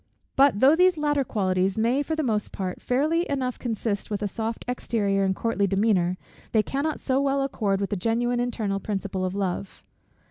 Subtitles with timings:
[0.35, 4.27] But though these latter qualities may, for the most part, fairly enough consist with a
[4.27, 6.17] soft exterior and courtly demeanor,
[6.53, 9.83] they cannot so well accord with the genuine internal principle of love.